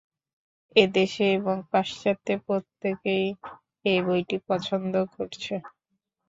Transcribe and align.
এদেশে 0.75 1.25
এবং 1.37 1.55
পাশ্চাত্যে 1.71 2.33
প্রত্যেকেই 2.45 3.27
এই 3.85 3.99
বইটি 4.03 4.37
পছন্দ 4.47 4.93
করছে। 5.15 5.53